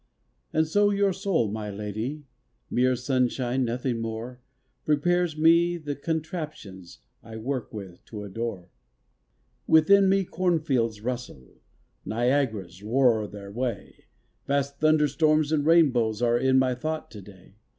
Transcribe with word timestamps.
And 0.51 0.65
so 0.65 0.89
your 0.89 1.13
soul, 1.13 1.51
my 1.51 1.69
lady 1.69 2.23
(Mere 2.71 2.95
sunshine, 2.95 3.63
nothing 3.63 3.99
more) 4.01 4.41
Prepares 4.83 5.37
me 5.37 5.77
the 5.77 5.95
contraptions 5.95 7.01
I 7.21 7.37
work 7.37 7.71
with 7.71 8.01
or 8.11 8.25
adore. 8.25 8.71
Within 9.67 10.09
me 10.09 10.23
cornfields 10.23 11.01
rustle, 11.01 11.61
Niagaras 12.03 12.81
roar 12.81 13.27
their 13.27 13.51
way, 13.51 14.05
Vast 14.47 14.79
thunderstorms 14.79 15.51
and 15.51 15.67
rainbows 15.67 16.19
Are 16.23 16.35
in 16.39 16.57
my 16.57 16.73
thought 16.73 17.11
to 17.11 17.21
day. 17.21 17.53